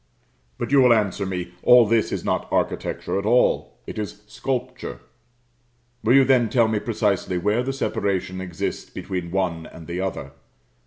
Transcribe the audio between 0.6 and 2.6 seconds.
you will answer me, all this is not